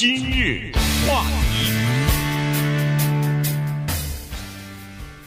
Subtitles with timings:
[0.00, 0.72] 今日
[1.06, 1.74] 话题，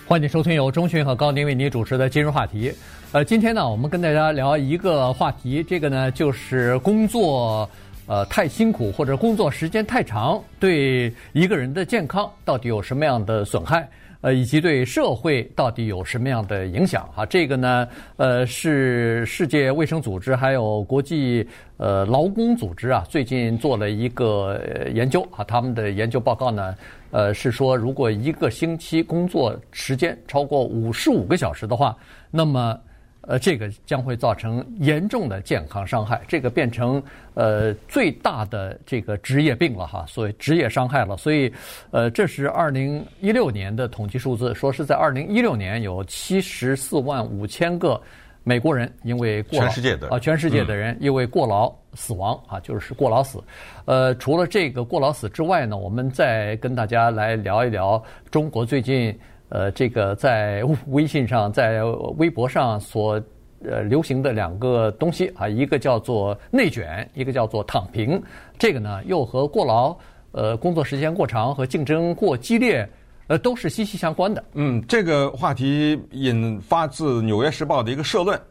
[0.08, 2.74] 欢迎收听由中讯和高宁为您主持的今日话题。
[3.12, 7.70] 呃，今天呢，我们跟大家聊一个话题，这个呢就是工作
[8.08, 13.88] 呃太辛苦或者工作时间太长，对一个人的健康到底有什么样的损害？
[14.24, 17.06] 呃，以及对社会到底有什么样的影响？
[17.14, 17.86] 哈，这个呢，
[18.16, 21.46] 呃，是世界卫生组织还有国际
[21.76, 24.62] 呃劳工组织啊，最近做了一个
[24.94, 26.74] 研究啊，他们的研究报告呢，
[27.12, 31.94] 呃，是说如果一个星期工作时间超过五十五个小时的话，
[32.32, 32.80] 那么。
[33.26, 37.02] 呃，这个将会造成严重的健康伤害，这个变成
[37.36, 41.16] 呃最大的这个职业病了哈，所以职业伤害了。
[41.16, 41.52] 所以，
[41.92, 48.02] 呃，这是二零一六年的统计数字，说是在二零一六年有七十四万五千个
[48.44, 53.42] 美国人因为过劳全世界的啊，全世界的人因为过劳死亡啊，就是过劳死。
[53.86, 59.18] 呃，除了这个过劳死之外呢，我们再跟大家来聊一聊中国最近。
[59.54, 61.84] 呃，这个在 微信上、在
[62.18, 63.22] 微博上所
[63.64, 68.20] 呃流行的两个东西啊，一个叫做内卷，一个叫做躺平。
[68.58, 69.96] 这个呢，又和过劳、
[70.32, 72.90] 呃工作时间过长和竞争过激烈，
[73.28, 74.44] 呃，都是息息相关的。
[74.54, 78.42] 嗯，这个话题引发自《纽约时报》的一个社论，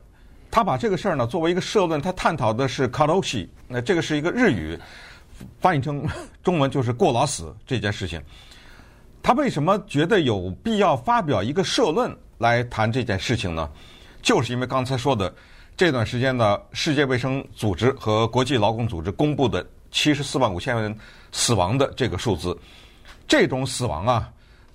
[0.53, 4.79] 他把这个事儿呢作为一个社论，他探讨的是 karoshi，那这个是一个日语，
[5.59, 6.07] 翻译成
[6.45, 8.23] 中文就是过劳死这件事情。
[9.23, 13.71] 他为什么觉得有必要发表一个社论来谈这件事情呢？
[14.21, 15.33] 就是因为刚才说的
[15.77, 20.97] 这段时间呢世界卫生组织和国际劳工组织公布的七十四万五千人
[21.31, 22.57] 死亡的这个数字，
[23.29, 24.29] 这种死亡啊，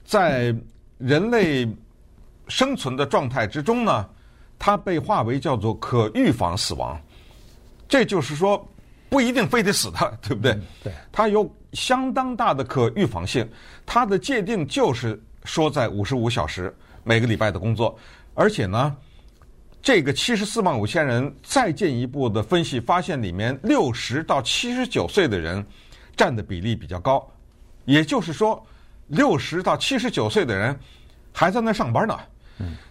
[0.06, 0.56] 在
[0.98, 1.68] 人类
[2.48, 4.08] 生存的状态之中呢，
[4.58, 6.98] 它被划为叫做可预防死亡。
[7.90, 8.66] 这就是说，
[9.10, 10.58] 不一定非得死的，对不对？
[10.84, 11.50] 对，它有。
[11.78, 13.48] 相当大的可预防性，
[13.86, 17.96] 它的界定就是说在五十五小时每个礼拜的工作，
[18.34, 18.98] 而且呢，
[19.80, 25.64] 这个七十四万五千人再进一步的分析发现，里面六十到七十九岁的人
[26.16, 27.24] 占的比例比较高，
[27.86, 28.66] 也就是说，
[29.06, 30.78] 六十到七十九岁的人
[31.32, 32.18] 还在那上班呢。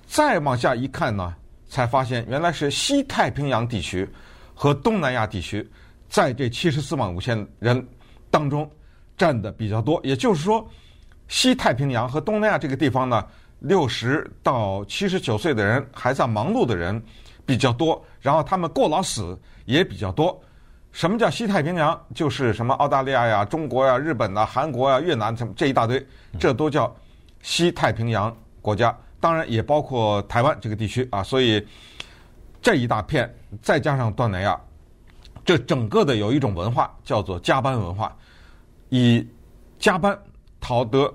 [0.06, 1.34] 再往下一看呢，
[1.68, 4.08] 才发现原来是西太平洋地区
[4.54, 5.68] 和东南亚地区
[6.08, 7.84] 在这七十四万五千人。
[8.36, 8.70] 当中
[9.16, 10.68] 占的比较多，也就是说，
[11.26, 13.26] 西太平洋和东南亚这个地方呢，
[13.60, 17.02] 六十到七十九岁的人还在忙碌的人
[17.46, 20.38] 比较多，然后他们过劳死也比较多。
[20.92, 21.98] 什么叫西太平洋？
[22.14, 26.06] 就是什么澳大利亚呀、中国呀、日本呐、韩国呀、越南什么这一大堆，
[26.38, 26.94] 这都叫
[27.40, 28.94] 西太平洋国家。
[29.18, 31.22] 当然也包括台湾这个地区啊。
[31.22, 31.66] 所以
[32.60, 34.60] 这一大片再加上东南亚，
[35.42, 38.14] 这整个的有一种文化叫做加班文化。
[38.88, 39.26] 以
[39.78, 40.18] 加班
[40.60, 41.12] 讨得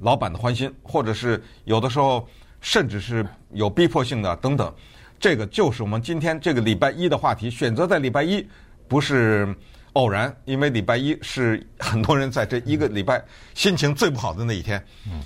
[0.00, 2.28] 老板的欢心，或者是有的时候
[2.60, 4.72] 甚至是有逼迫性的等等，
[5.18, 7.50] 这个就是我们今天这个礼拜一的话题。
[7.50, 8.46] 选择在礼拜一
[8.86, 9.54] 不是
[9.94, 13.24] 偶然，因为礼拜一是很多人在这一个礼拜
[13.54, 14.84] 心情最不好的那一天。
[15.06, 15.20] 嗯，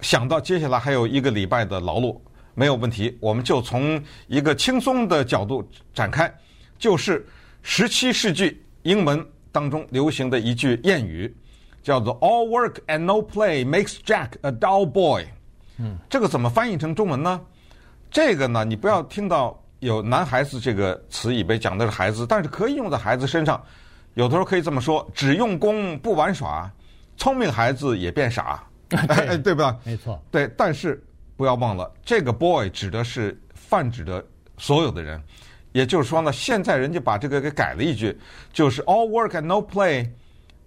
[0.00, 2.18] 想到接下来还有一个礼拜的劳碌，
[2.54, 6.32] 没有问题，我们就从一个轻松的角度展开，
[6.78, 7.26] 就是
[7.62, 9.24] 十七世纪英文。
[9.52, 11.34] 当中流行的一句谚语，
[11.82, 15.26] 叫做 “All work and no play makes Jack a dull boy”。
[15.78, 17.40] 嗯，这个怎么翻译成中文呢？
[18.10, 23.62] 这个呢，你不要听到有“男孩子”这个词，以为讲的是孩子，但是可以用在孩子身上。
[24.14, 26.68] 有的时候可以这么说：“只用功不玩耍，
[27.16, 28.64] 聪明孩子也变傻。
[28.88, 29.78] ”对， 对吧？
[29.84, 30.20] 没错。
[30.30, 31.00] 对，但是
[31.36, 34.24] 不要忘了，这个 “boy” 指的是泛指的
[34.56, 35.22] 所有的人。
[35.72, 38.18] 也就是说呢，现在人家把这个给改了一句，
[38.52, 40.08] 就是 all work and no play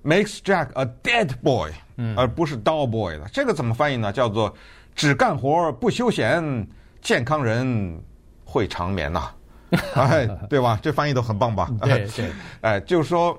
[0.04, 3.28] makes Jack a dead boy，嗯，而不是 dull boy 的。
[3.34, 4.12] 这个怎么翻译呢？
[4.12, 4.54] 叫做
[4.96, 6.68] 只干活不休闲，
[7.02, 8.02] 健康人
[8.46, 9.32] 会长眠呐，
[9.96, 10.80] 哎，对吧？
[10.82, 11.70] 这翻译都很棒吧？
[11.82, 12.32] 对对，
[12.62, 13.38] 哎，就是说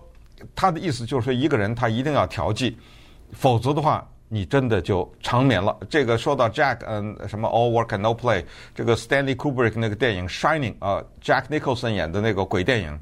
[0.55, 2.77] 他的意思就是说，一个人他一定要调剂，
[3.33, 4.07] 否则的话。
[4.35, 5.77] 你真的就长眠了。
[5.91, 8.43] 这个说到 Jack，嗯，什么 All work and no play，
[8.75, 12.99] 这个 Stanley Kubrick 那个电影 Shining 啊，Jack Nicholson 演的那个鬼电影，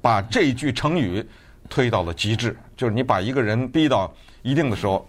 [0.00, 1.22] 把这一句成语
[1.68, 2.56] 推到了极致。
[2.78, 4.10] 就是你把一个人逼到
[4.40, 5.06] 一定的时候，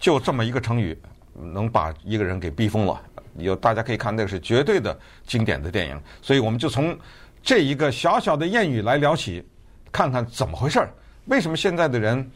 [0.00, 0.98] 就这么一个成语，
[1.34, 3.00] 能把一个人给逼疯了。
[3.36, 5.96] 有大家可以看，那个是绝对的经典的电影。
[6.20, 6.98] 所以我们就从
[7.44, 9.40] 这一个小小的谚语来聊起，
[9.92, 10.92] 看看怎么回事儿，
[11.26, 12.28] 为什么现在的人。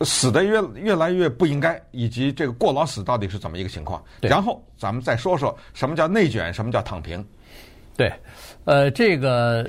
[0.00, 4.02] 死的越越来越不应该，以及这个过劳死到底是怎么一个情况？
[4.20, 7.24] 然后咱们再说说什么叫内卷，什么叫躺平。
[7.96, 8.12] 对，
[8.64, 9.64] 呃，这个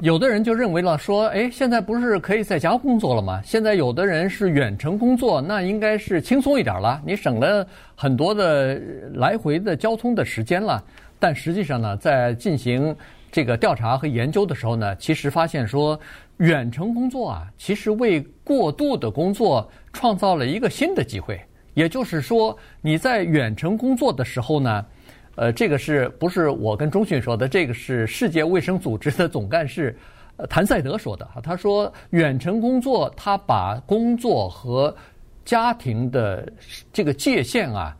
[0.00, 3.40] 有的人就认为了说，哎，现在不是可以在家工作了吗？
[3.44, 7.64] 现在有的人是远程工作，那应该是轻松一点了，你省了
[7.94, 8.80] 很多的
[9.14, 10.82] 来回的交通的时间了。
[11.20, 12.96] 但实际上呢，在进行
[13.30, 16.00] 这个调查和研究的时候呢，其实发现说，
[16.40, 21.40] 远程工作啊，其实为过度的工作创造了一个新的机会。
[21.72, 24.84] 也就是说，你在远程工作的时候呢。
[25.36, 27.48] 呃，这个是不是我跟中迅说的？
[27.48, 29.96] 这个是世界卫生组织的总干事，
[30.50, 31.40] 谭赛德说的啊。
[31.42, 34.94] 他说，远程工作，他把工作和
[35.42, 36.46] 家庭的
[36.92, 37.96] 这个界限啊，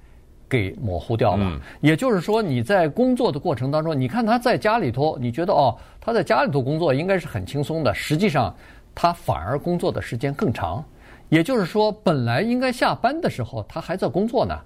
[0.50, 1.44] 给模糊掉了。
[1.44, 1.60] 嗯。
[1.80, 7.94] 也就是说，你在工作的过程当中，你看他在家里头，你觉得哦，他在家里头工作应该是很轻松的。
[7.94, 8.54] 实际上，
[8.94, 10.84] 他反而工作的时间更长。
[11.28, 14.58] 也就是说，本来应该下班的时候，他还在工作呢。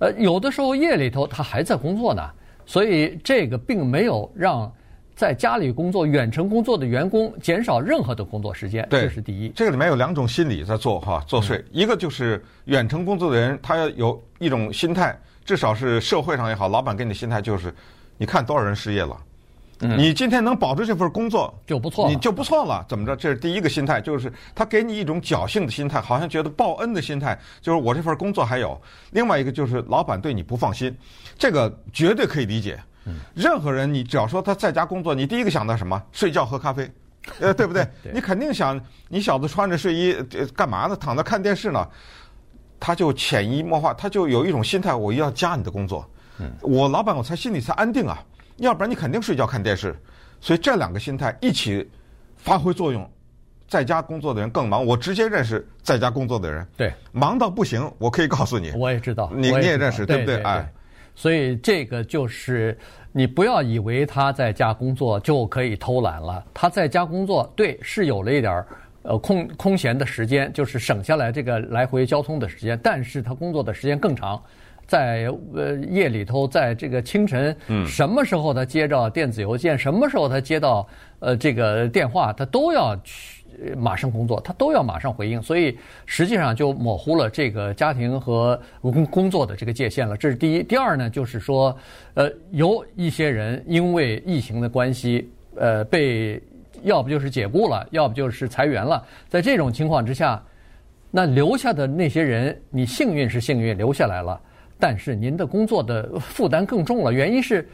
[0.00, 2.22] 呃，有的时候夜里头他还在工作呢，
[2.66, 4.70] 所以这个并没有让
[5.14, 8.86] 在家里工作、远程工作的员工减少任何的工作时间。
[8.90, 9.48] 这是第一。
[9.48, 17.74] 这个里面有两种心理在做哈作祟，一个就是远程工作的人，他要有一种心态，至少是社会上也好，老板给你的心态就是，
[18.18, 19.16] 你看多少人失业了。
[19.78, 22.84] 你今天能保住这份工作就不错，你就不错了。
[22.86, 23.16] 怎么着？
[23.16, 28.78] 这是第一个心态，就是他给你一种侥幸的心态，好像觉得报恩的心态，就是我这份工作还有。
[29.12, 30.94] 另外一个就是老板对你不放心，
[31.38, 32.78] 这个绝对可以理解。
[33.34, 36.02] 任何人，你只要说他在家工作，你第一个想到什么？
[36.12, 36.90] 睡觉喝咖啡，
[37.40, 37.88] 呃，对不 对？
[38.12, 38.78] 你肯定想，
[39.08, 40.14] 你小子穿着睡衣
[40.54, 40.94] 干嘛呢？
[40.94, 41.88] 躺着看电视呢？
[42.80, 46.08] 他就潜移默化，他就有一种心态，我要加你的工作。
[46.60, 48.22] 我老板我才心里才安定啊。
[48.58, 49.94] 要不然你肯定睡觉看电视，
[50.40, 51.88] 所以这两个心态一起
[52.36, 53.08] 发挥作用，
[53.68, 54.84] 在家工作的人更忙。
[54.84, 57.88] 我直接认识在家工作的人，对，忙到不行。
[57.98, 60.42] 我可以告诉你，我也知道，你你也认识，对不对？
[60.42, 60.72] 哎，
[61.14, 62.76] 所以这个就是
[63.12, 66.44] 你不要以为他在家工作就可以偷懒了。
[66.52, 68.66] 他在家工作，对，是有了一点儿
[69.08, 74.40] 呃空空闲的时间，就是省下来这个来回交通的时间，但是他工作的时间更长。
[74.86, 77.54] 在呃夜里头，在这个清晨，
[77.86, 80.88] 什么时候他接到电子邮件，什么时候他接到
[81.18, 83.44] 呃这个电话，他都要去
[83.76, 85.76] 马上工作，他都要马上回应，所以
[86.06, 90.16] 实际上就模糊了这个家庭和工工作的这个界限了。
[90.16, 90.62] 这是第一。
[90.62, 91.76] 第二呢，就是说，
[92.14, 96.40] 呃，有一些人因为疫情的关系，呃，被
[96.82, 99.02] 要不就是解雇了，要不就是裁员了。
[99.28, 100.42] 在这种情况之下，
[101.10, 104.40] 那留下的那些人，你幸运是幸运留下来了。
[104.78, 107.68] 但是您的工作的负担更重了，原因是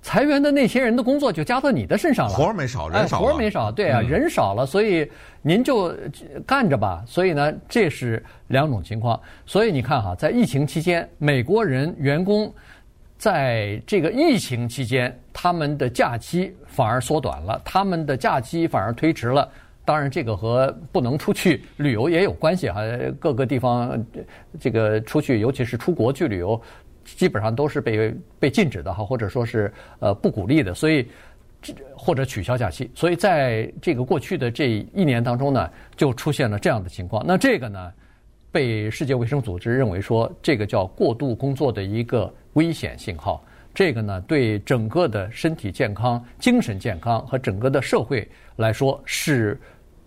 [0.00, 2.34] 裁员的那些人的工作就加到你的身上了。
[2.34, 3.24] 活儿没少，人少了。
[3.24, 5.08] 活儿没少，对啊，人少了，所以
[5.40, 5.94] 您就
[6.44, 7.04] 干着吧。
[7.06, 9.20] 所以呢，这是两种情况。
[9.46, 12.52] 所以你看哈，在疫情期间，美国人员工
[13.16, 19.48] 在这个疫情期间，他们的假期反而缩短了，他们的假期反而推迟了。
[19.84, 22.80] 当然，这个和不能出去旅游也有关系哈。
[23.18, 24.00] 各个地方
[24.60, 26.60] 这个出去，尤其是出国去旅游，
[27.04, 30.72] 基本上都是被被禁止的哈，或者说是呃不鼓励的。
[30.72, 31.08] 所以
[31.96, 32.88] 或者取消假期。
[32.94, 37.24] 所以在这个过去的这一年当中呢，就出现了这样的情况。
[37.26, 37.92] 那这个呢，
[38.52, 43.44] 被世界卫生组织认为说，这个叫过度工作的一个危险信号。
[43.74, 49.58] 这个呢，对整个的身体健康、精神健康和整个的社会来说是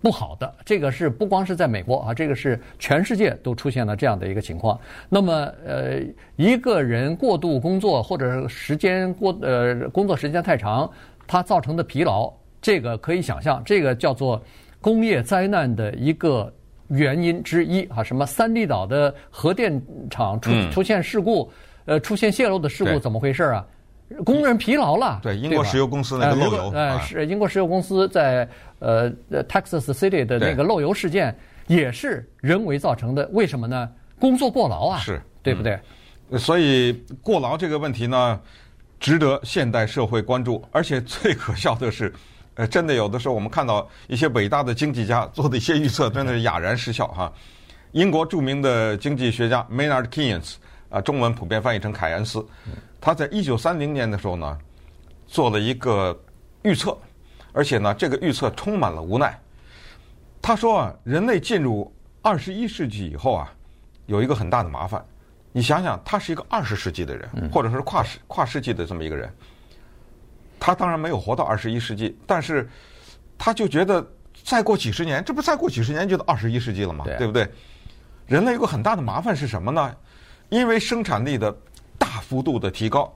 [0.01, 0.53] 不好的。
[0.63, 4.79] 这个是不光是在美国啊，这个是全世界都出现了这样的一个情况。
[5.09, 5.99] 那么，呃，
[6.35, 10.87] 一个人过度工作或者时间过呃工作时间太长，
[11.25, 14.39] 它造成的疲劳，这个可以想象，这个叫做
[14.79, 16.53] 工业灾难的一个
[16.89, 18.03] 原因之一啊。
[18.03, 21.51] 什么三地岛的核电厂出出现事故。
[21.85, 23.65] 呃，出现泄漏的事故怎么回事啊？
[24.23, 25.19] 工人疲劳了。
[25.23, 26.71] 对，英国石油公司那个漏油。
[26.75, 29.11] 呃，是英国石油公司在呃
[29.47, 33.27] Texas City 的那个漏油事件，也是人为造成的。
[33.33, 33.89] 为什么呢？
[34.19, 35.79] 工作过劳啊，是对不对？
[36.37, 38.39] 所以过劳这个问题呢，
[38.99, 40.63] 值得现代社会关注。
[40.71, 42.13] 而且最可笑的是，
[42.53, 47.33] 呃，真的有的时候我们看到一些伟大的经济家做的一些预测，真的是哑然失笑哈。
[47.91, 50.55] 英国著名的经济学家 Maynard Keynes。
[50.89, 52.45] 啊，中文普遍翻译成凯恩斯，
[53.01, 54.57] 他在一九三零年的时候呢，
[55.27, 56.17] 做了一个
[56.61, 56.97] 预测，
[57.51, 59.39] 而且呢，这个预测充满了无奈。
[60.41, 63.51] 他说啊，人类进入二十一世纪以后啊，
[64.05, 65.03] 有一个很大的麻烦。
[65.51, 69.33] 你想想，他是一个二十世纪的人，或者说是跨世跨世纪的这么一个人，
[70.59, 72.69] 他当然没有活到二十一世纪，但是
[73.37, 74.05] 他就觉得
[74.43, 77.05] 再过几十年，这不再过几十年就到二十一世纪了吗？
[77.17, 77.49] 对不对？
[78.27, 79.95] 人类有个很大的麻烦是什么呢？
[80.49, 81.55] 因为生产力的
[81.97, 83.13] 大幅度的提高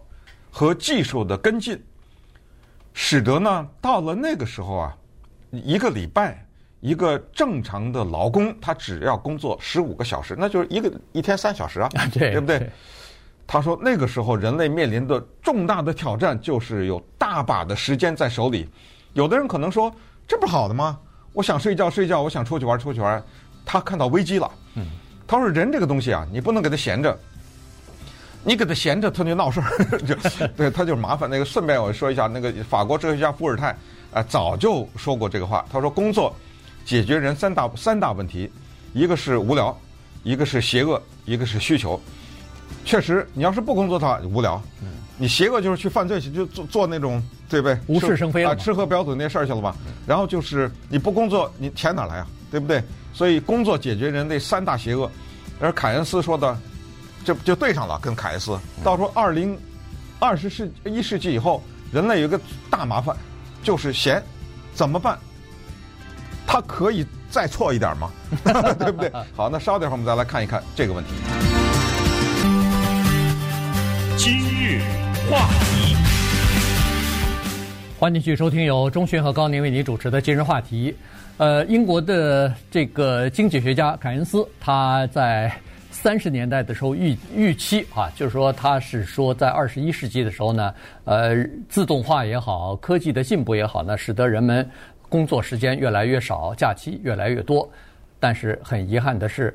[0.52, 1.82] 和技术的跟进，
[2.94, 4.98] 使得呢，到了那个时候啊，
[5.52, 6.46] 一个礼拜
[6.82, 12.70] 一个正常的劳工，他只要工作十五个小时，那就是一个一天三小时啊， 对，对不对？
[13.46, 18.70] 他说那个时候人类面临的重大的挑战就是有大把的时间在手里。
[19.14, 19.92] 有的人可能说，
[20.28, 21.00] 这不是好的吗？
[21.34, 23.22] 我想睡觉睡觉，我想出去玩出去玩。
[23.66, 24.52] 他看到危机了。
[24.76, 24.86] 嗯，
[25.30, 27.16] 他说人这个东西啊，你不能给他闲着。
[28.44, 29.70] 你给他闲着，他就闹事儿，
[30.02, 30.16] 就
[30.58, 31.30] 对他就麻烦。
[31.30, 33.78] 那个顺便我说一下，那个法国哲学家伏尔泰
[34.12, 35.64] 啊，早就说过这个话。
[35.72, 36.36] 他说，工作
[36.84, 38.50] 解决人三大三大问题，
[38.94, 39.78] 一个是无聊，
[40.24, 42.02] 一个是邪恶，一个是需求。
[42.84, 44.60] 确实，你要是不工作的话，无聊。
[45.18, 47.78] 你邪恶就是去犯罪去，就做做那种对不对？
[47.86, 49.76] 无事生非了啊，吃喝嫖赌那事儿去了吧？
[50.08, 52.28] 然后就是你不工作，你钱哪来啊？
[52.50, 52.82] 对不对？
[53.20, 55.12] 所以工作解决人类三大邪恶。
[55.60, 56.58] 而凯恩斯说的。
[57.26, 58.58] 这就对上了，跟凯恩斯。
[58.82, 59.60] 到时候二零
[60.20, 61.62] 二十世一世纪以后，
[61.92, 63.14] 人类有一个大麻烦，
[63.62, 64.24] 就是闲，
[64.74, 65.20] 怎么办？
[66.48, 68.10] 他可以再错一点吗？
[68.80, 69.12] 对不对？
[69.36, 71.12] 好，那稍等会儿我们再来看一看这个问题。
[74.16, 74.82] 今日
[75.30, 75.98] 话题，
[78.00, 80.96] 欢迎继续收听由钟迅和高宁为您主持的今日话题。
[81.40, 85.52] 呃，英国的这个经济学家凯恩斯，他在。
[85.92, 94.66] 三十年代的时候预预期啊，就是说他是说在二十一世纪的时候呢，呃，自动化也好，科技的进步也好呢，使得人们
[95.10, 97.70] 工作时间越来越少，假期越来越多。
[98.18, 99.54] 但是很遗憾的是，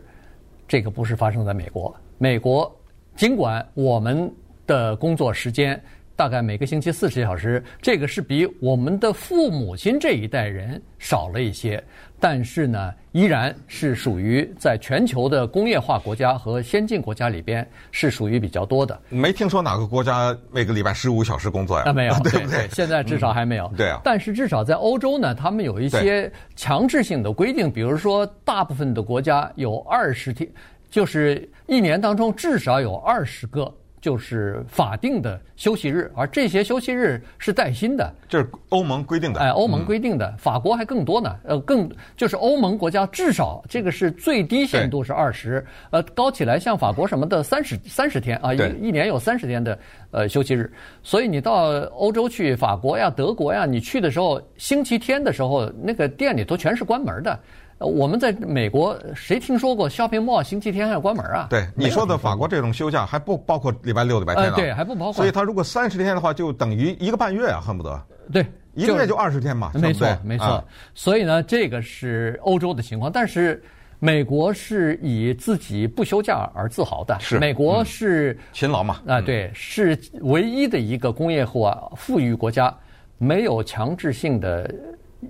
[0.69, 1.95] 这个不是发生在美国。
[2.19, 2.71] 美国
[3.17, 4.31] 尽管我们
[4.67, 5.83] 的工作时间
[6.17, 11.83] 大概每个星期四十小时，这个是比我们的父母亲这一代人少了一些。
[12.21, 18.99] 但是呢，依然是属于在全球的工业化国家和先进国家里边是属于比较多的。
[19.11, 21.85] 没听说哪个国家每个礼拜十五小时工作呀？
[21.87, 22.61] 啊没有，对不对？
[22.67, 23.67] 对，现在至少还没有。
[23.73, 24.01] 嗯、对啊。
[24.03, 30.49] 但是至少在欧洲呢，他们有一些强制性的规定，比如说，大部分的国家有二十天，
[30.89, 33.71] 就是一年当中至少有二十个。
[34.05, 39.41] 就是法定的休息日，而这些休息日是带薪的，这是欧盟规定的。
[39.41, 41.39] 哎，欧盟规定的，法国还更多呢。
[41.43, 48.59] 呃，更就是欧盟国家至少这个是最低限度是二十，呃，高起来像法国什么的三十三十天啊，一
[48.89, 49.79] 一年有三十天的
[50.11, 50.71] 呃休息日。
[51.03, 57.41] 所以你到欧洲去，法国呀、德国呀，你去的时候，星期天的时候，那个店里头全是关门的。
[57.79, 61.47] 我们在美国，谁听说过 shopping mall 星期天还要关门啊？
[61.51, 64.55] 对，你说的法国这种休假还不包括礼拜六、礼拜天啊？
[64.55, 65.13] 对，还不包括。
[65.13, 68.03] 所以他如果三十天的话，就等于一个半月啊，恨不得。
[68.33, 69.73] 对，一个月就二十天嘛。
[69.75, 70.65] 没错，没错。
[70.95, 73.63] 所以呢，这个是欧洲的情况，但是
[73.99, 77.19] 美国是以自己不休假而自豪的。
[77.19, 79.03] 是，美国是勤劳嘛？
[79.07, 82.75] 啊，对，是唯一的一个工业化富裕国家，
[83.19, 84.73] 没有强制性的。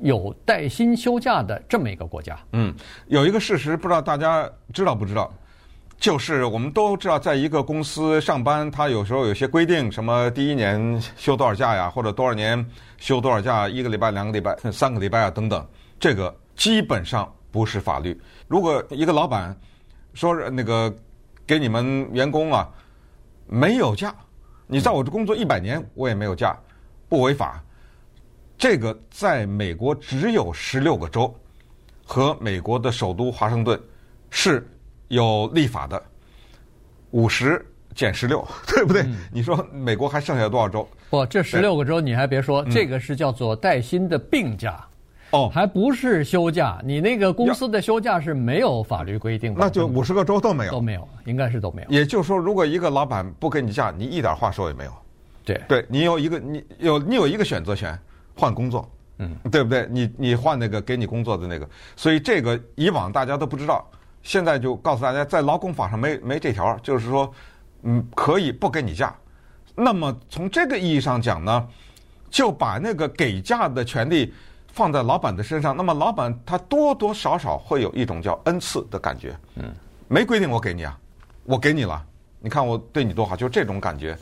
[0.02, 2.38] 有带薪休假的这么一个国家。
[2.52, 2.74] 嗯，
[3.06, 5.32] 有一个事实，不知道大家知道不知道，
[5.98, 12.64] 就是我们都知道，在一个公司上班，他有时候有些规定，什么第一年休多少假呀，或者多少年
[12.98, 15.66] 休多少假，一个礼拜、两个礼拜、三个礼拜啊等等，
[15.98, 18.20] 这个基本上不是法律。
[18.48, 19.56] 如果一个老板
[20.12, 20.94] 说那个
[21.46, 22.68] 给你们员工啊
[23.46, 24.14] 没有假，
[24.66, 26.54] 你在我这工作一百年，我也没有假，
[27.08, 27.63] 不违法。
[28.56, 31.34] 这个在美国只有十六个州
[32.04, 33.78] 和美国的首都华盛顿
[34.30, 34.66] 是
[35.08, 36.02] 有立法的，
[37.10, 39.02] 五十减十六，对不对？
[39.02, 40.88] 嗯、你说美国还剩下多少州？
[41.10, 44.84] 不，这十六个州你还别说，这个是叫做带薪的病假，
[45.30, 46.80] 哦、嗯，还不是休假。
[46.84, 51.88] 你那个公司的休假是没有法律规定的，那就五十个州都没有，都没有，应该是都没有。
[51.90, 54.92] 也就是说，如果一个老板不给你假，你一点话说也没有。
[55.44, 57.98] 对，对你有一个你有你有一个选择权。
[58.36, 59.86] 换工作，嗯，对不对？
[59.90, 63.88] 你你换那个给你工作的那个，所以这个以往大家都不知道，
[64.22, 67.32] 现在就告诉大家，在劳工法上没没这条，就是说，
[67.82, 69.14] 嗯，可以不给你假。
[69.76, 71.68] 那么从这个意义上讲呢，
[72.28, 74.34] 就把那个给假的权利
[74.72, 79.72] 放在老板的身上，那么老板他多多少少会有一种叫恩赐的感觉，嗯，
[80.08, 80.98] 没规定我给你啊，
[81.44, 82.04] 我给你了，
[82.40, 84.18] 你看我对你多好，就这种感觉。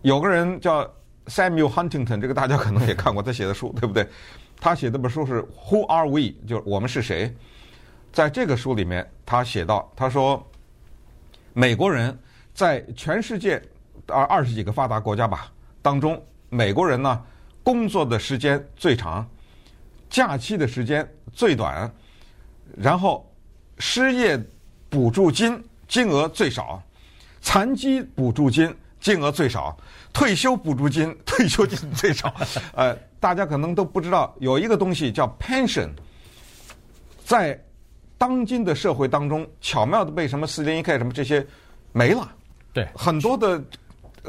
[0.00, 0.90] 有个人叫。
[1.28, 4.08] Samuel Huntington，这个大家可能也看过他写的书，对不对？
[4.60, 7.32] 他写的本书是《Who Are We》，就是我们是谁。
[8.12, 10.44] 在这个书里面，他写到，他说，
[11.52, 12.18] 美国人
[12.54, 13.62] 在全世界
[14.06, 17.22] 二二十几个发达国家吧当中，美国人呢
[17.62, 19.28] 工作的时间最长，
[20.08, 21.92] 假期的时间最短，
[22.76, 23.30] 然后
[23.78, 24.42] 失业
[24.88, 26.82] 补助金金额最少，
[27.40, 29.76] 残疾补助金金额最少，
[30.18, 32.34] 退休补助金退休金最少。
[32.74, 35.88] 呃，大家可能都不知道，有一个东西叫 pension，
[37.24, 37.56] 在
[38.18, 41.46] 当今的社会当中，巧妙的被什么四零一 K 什么这些
[41.92, 42.28] 没了。
[42.72, 43.62] 对，很多的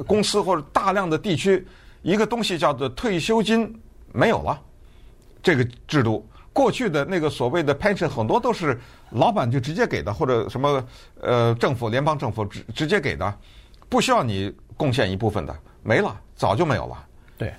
[0.06, 1.68] 公司或者大量的地区，
[2.04, 3.76] 一个东西叫做退休金
[4.14, 4.62] 没有了，
[5.42, 6.24] 这个制度。
[6.54, 8.80] 过去的那个所谓的 pension 很多都是
[9.10, 10.84] 老板就直接给的，或者什么
[11.20, 13.34] 呃政府联邦政府直直接给的，
[13.88, 15.56] 不需要你贡献一部分的，
[15.90, 17.04] 没了，早就没有了。
[17.36, 17.52] 对。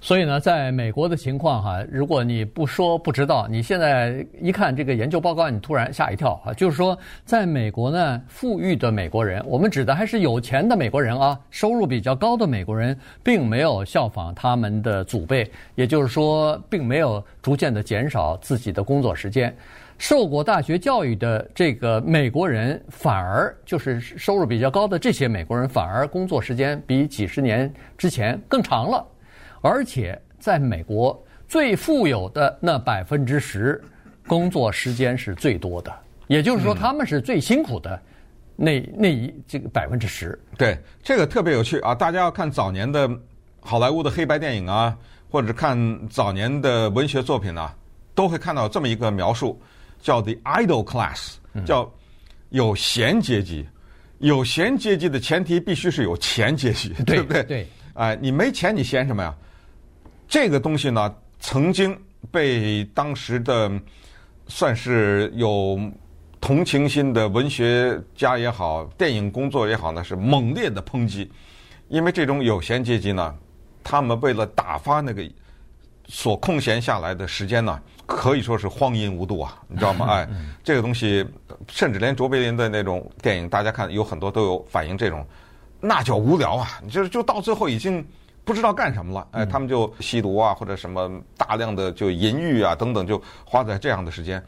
[0.00, 6.54] 所以呢，在美国的情况哈，如果你不说不知道，你现在一看这个研究报告，你突然吓一跳啊！
[6.54, 19.52] 就是说，在美国呢，富裕的美国人，我们指的还是有钱的美国人啊，收入比较高的美国人，并没有效仿他们的祖辈，也就是说，并没有逐渐的减少自己的工作时间。
[20.02, 29.06] 受过大学教育的这个美国人，反而就是收入比较高的这些美国人，反而工作时间比几十年之前更长了。
[29.60, 33.80] 而且在美国最富有的那百分之十，
[34.26, 35.94] 工作时间是最多的，
[36.26, 38.02] 也就是说他们是最辛苦的
[38.56, 40.36] 那 那一这个百分之十。
[40.58, 41.94] 对，这个特别有趣啊！
[41.94, 43.08] 大家要看早年的
[43.60, 44.98] 好莱坞的黑白电影啊，
[45.30, 47.72] 或者看早年的文学作品啊，
[48.16, 49.62] 都会看到这么一个描述，
[50.02, 51.90] 叫 “the idle class”，叫
[52.50, 53.66] 有闲阶级。
[54.18, 57.42] 有闲阶级的前提必须是有钱阶级，对不对？
[57.44, 57.66] 对。
[57.94, 59.34] 哎，你没钱，你闲什么呀？
[60.28, 61.98] 这个东西呢，曾经
[62.30, 63.70] 被当时的
[64.46, 65.78] 算是有
[66.40, 71.30] 同情心的文学家也好，电影工作也好呢，是猛烈的抨击。
[71.88, 73.36] 因为这种有闲阶级呢，
[73.82, 75.28] 他们为了打发那个
[76.06, 80.06] 所空闲下来的时间呢，可以说是荒淫无度啊，你知道吗？
[80.08, 80.28] 哎，
[80.62, 81.26] 这个东西，
[81.68, 85.26] 甚至连卓别林的那种电影，大家看有很多都有反映这种，
[85.80, 86.80] 那叫无聊啊！
[86.90, 88.04] 就是就到最后已经。
[88.44, 94.42] 不知道干什么了，哎，他们就吸毒啊，或者什么大量的就淫欲啊等等，就花在这样的时间。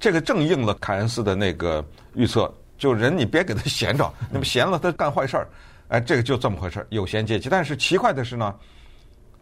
[0.00, 1.84] 这个正应了凯恩斯的那个
[2.14, 5.48] 预测，就人你别给他闲着，那么闲了他干坏事儿，
[5.88, 7.50] 哎，这个就这么回事儿，有闲阶级。
[7.50, 8.54] 但是奇怪的是呢，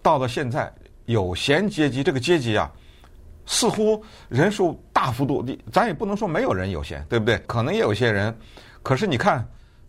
[0.03, 0.69] 到了现在，
[1.05, 2.69] 有闲阶级这个阶级啊，
[3.47, 7.39] 似乎人数大幅度，咱也不能说没有人有钱，对不对？
[7.47, 8.37] 可能也有些人，
[8.83, 9.47] 可是你看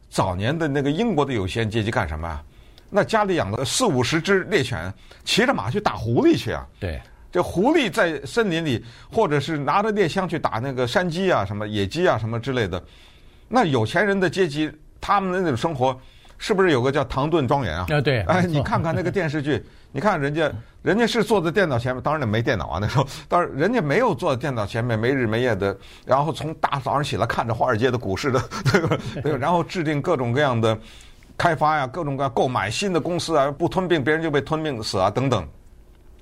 [0.09, 2.43] 早年的那个英国的有钱阶级干什么啊？
[2.89, 4.93] 那家里养了四五十只猎犬，
[5.25, 6.67] 骑着马去打狐狸去啊！
[6.79, 12.83] 对，这狐狸在森林里，或者是拿着猎枪去打那个山鸡啊、什么野鸡啊、什么之类的。
[13.47, 15.99] 那有钱人的阶级，他们的那种生活，
[16.37, 17.85] 是不是有个叫唐顿庄园啊？
[17.89, 18.21] 啊，对。
[18.21, 28.39] 哎，你看看那个电视剧， 你看人家，人家是坐在电脑前面，当然那没电脑啊那时候， 当然人家没有坐在电脑前面没日没夜的，然后从大早上起来看着华尔街的股市的，
[28.71, 28.97] 对吧？
[29.21, 30.77] 对，然后制定各种各样的。
[31.35, 35.45] 开发呀，各种各样购买新的公司啊，不吞并别人就被吞并死啊，等等，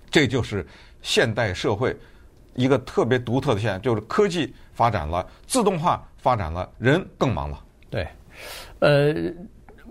[0.10, 0.65] 这就是
[1.02, 1.95] 现代社会
[2.56, 7.60] 一个特别独特的现象，就是科技发展了，自动化发展了，人更忙了。
[7.89, 8.08] 对，
[8.80, 9.13] 呃，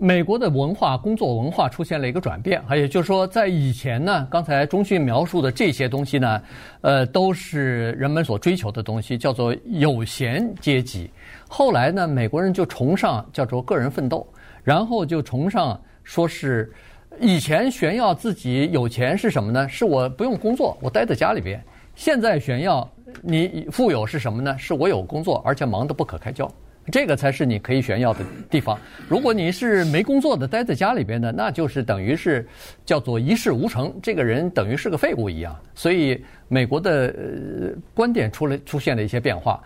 [0.03, 6.41] 美国的文化工作文化出现了一个转变，还有就是说，在以前呢，刚才钟迅描述的这些东西呢，
[6.81, 11.07] 呃，都是人们所追求的东西，叫做有闲阶级。
[11.47, 14.27] 后来呢，美国人就崇尚叫做个人奋斗。
[14.63, 16.73] 然后就崇尚说是
[17.19, 19.69] 以前炫耀自己有钱是什么呢？
[19.69, 21.63] 是我不用工作，我待在家里边。
[21.93, 22.89] 现在炫耀
[23.21, 24.57] 你富有是什么呢？
[24.57, 26.51] 是我有工作，而且忙得不可开交。
[26.91, 28.79] 这个才是你可以炫耀的地方。
[29.09, 32.47] 如果你是没工作的，待在家里边的，那就是等于是
[32.85, 35.55] 叫做一事无成，这个人等于是个废物一样。
[35.75, 39.61] 所以美国的呃观点出了出现了一些变化，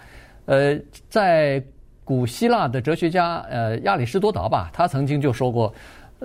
[0.46, 0.78] 呃，
[1.10, 1.64] 在。
[2.08, 5.74] 古希腊的哲学家呃亚里士多德吧，他曾经就说过，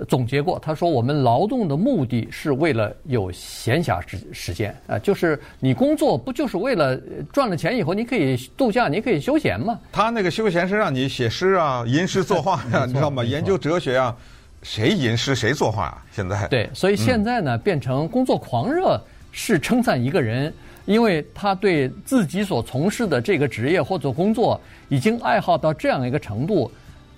[0.07, 6.97] 总结过，他说我们劳动的目的是为了有闲暇时时间啊，就是你工作不就是为了
[7.31, 9.79] 赚了钱以后你可以度假，你可以休闲嘛？
[9.91, 13.23] 他那个休闲是让你写诗啊、吟诗作画呀， 你知道吗？
[13.23, 14.15] 研究哲学啊，
[14.63, 16.05] 谁吟诗谁作画啊？
[16.11, 18.99] 现在对，所以现在呢，变成工作狂热
[19.31, 20.51] 是称赞一个人。
[20.87, 26.69] 因为他对自己所从事的这个职业或者工作已经爱好到这样一个程度，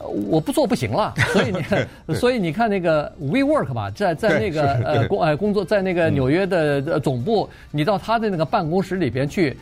[0.07, 1.13] 我不做不行了。
[1.33, 9.57] 所以你，所以你看那个 WeWork 吧，在在那个呃工呃工作在那个纽约的总部，你到他的那个办公室里边去，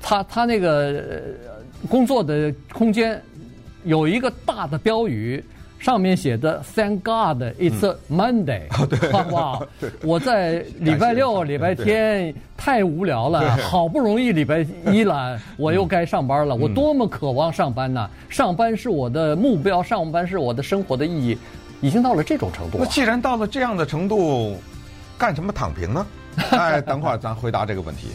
[0.00, 1.02] 他他那个
[1.88, 3.20] 工作的空间
[3.84, 5.42] 有一个大的标语。
[5.78, 8.62] 上面写的 “Thank God it's a Monday”，
[9.30, 9.60] 哇！
[10.02, 16.54] 我在礼拜六、礼拜天太无聊了，好不容易礼拜一了，我又该上班了。
[16.54, 18.08] 我多么渴望上班呐！
[18.28, 21.38] 上班是我的目标，上班是我的生活的意义。
[21.82, 22.78] 已经到了这种程度。
[22.80, 24.56] 那既然到了这样的程度，
[25.18, 26.06] 干什么躺平呢？
[26.50, 28.08] 哎，等会儿咱回答这个问题。